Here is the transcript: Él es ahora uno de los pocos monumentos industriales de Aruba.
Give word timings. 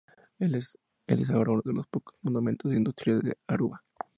Él 0.39 0.55
es 0.55 1.29
ahora 1.29 1.51
uno 1.51 1.61
de 1.63 1.73
los 1.73 1.85
pocos 1.85 2.17
monumentos 2.23 2.73
industriales 2.73 3.21
de 3.23 3.37
Aruba. 3.45 3.83